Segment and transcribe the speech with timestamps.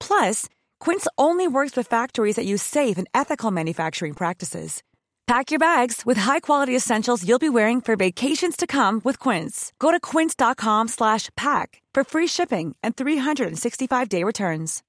[0.00, 0.46] Plus,
[0.80, 4.82] Quince only works with factories that use safe and ethical manufacturing practices.
[5.26, 9.72] Pack your bags with high-quality essentials you'll be wearing for vacations to come with Quince.
[9.78, 14.82] Go to quince.com/pack for free shipping and 365-day returns.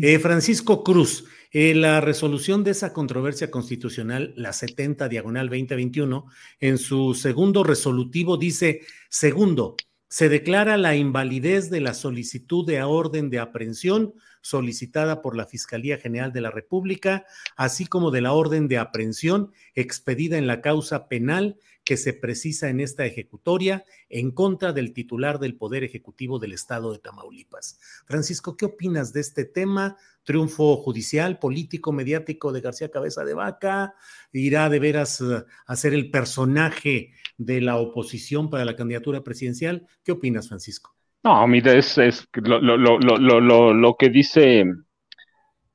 [0.00, 6.26] Eh, Francisco Cruz, eh, la resolución de esa controversia constitucional, la 70 diagonal 2021,
[6.60, 8.80] en su segundo resolutivo dice,
[9.10, 9.76] segundo,
[10.12, 15.96] se declara la invalidez de la solicitud de orden de aprehensión solicitada por la Fiscalía
[15.96, 17.24] General de la República,
[17.56, 22.68] así como de la orden de aprehensión expedida en la causa penal que se precisa
[22.68, 27.80] en esta ejecutoria en contra del titular del Poder Ejecutivo del Estado de Tamaulipas.
[28.06, 29.96] Francisco, ¿qué opinas de este tema?
[30.24, 33.94] Triunfo judicial, político, mediático de García Cabeza de Vaca,
[34.32, 39.88] irá de veras eh, a ser el personaje de la oposición para la candidatura presidencial.
[40.04, 40.94] ¿Qué opinas, Francisco?
[41.24, 44.64] No, mira, es, es lo, lo, lo, lo, que dice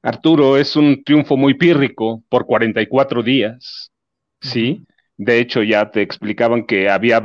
[0.01, 3.91] Arturo es un triunfo muy pírrico por 44 días,
[4.41, 4.85] ¿sí?
[5.15, 7.21] De hecho, ya te explicaban que había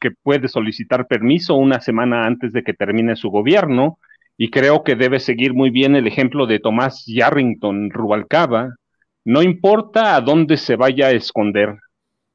[0.00, 3.98] que puede solicitar permiso una semana antes de que termine su gobierno,
[4.38, 8.76] y creo que debe seguir muy bien el ejemplo de Tomás Yarrington Rubalcaba.
[9.24, 11.76] No importa a dónde se vaya a esconder,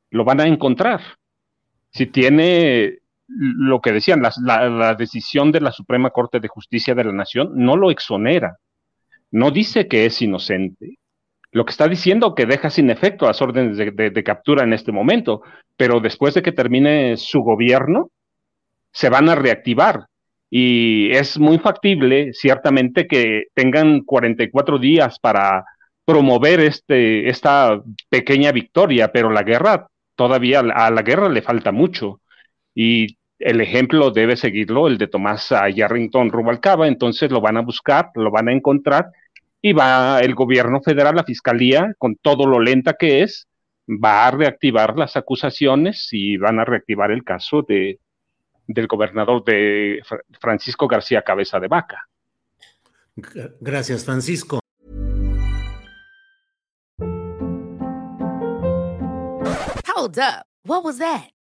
[0.10, 1.02] lo van a encontrar
[1.92, 3.00] si tiene
[3.38, 7.78] lo que decían, la, decisión de la Suprema Corte de Justicia de la Nación no
[7.78, 8.58] lo exonera,
[9.32, 10.98] no dice que es inocente.
[11.52, 15.42] Lo que está diciendo que deja sin efecto las órdenes de, captura en este momento,
[15.76, 18.10] pero después de que termine su gobierno,
[18.92, 20.06] se van a reactivar.
[20.50, 25.64] Y es muy factible, ciertamente, que tengan 44 días para
[26.06, 32.22] promover este, esta pequeña victoria, pero la guerra todavía a la guerra le falta mucho
[32.76, 38.12] y el ejemplo debe seguirlo el de Tomás Yarrington Rubalcaba, entonces lo van a buscar,
[38.16, 39.12] lo van a encontrar
[39.62, 43.48] y va el gobierno federal, la fiscalía, con todo lo lenta que es,
[43.88, 48.00] va a reactivar las acusaciones y van a reactivar el caso de,
[48.68, 50.02] del gobernador de
[50.40, 52.08] Francisco García Cabeza de Vaca.
[53.60, 54.60] Gracias, Francisco.
[59.88, 60.46] Hold up.
[60.64, 61.32] What was that?